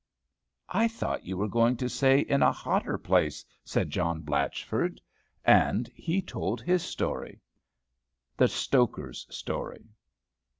[0.71, 4.99] "I thought you were going to say in a hotter place," said John Blatchford;
[5.45, 7.39] and he told his story:
[8.35, 9.85] THE STOKER'S STORY.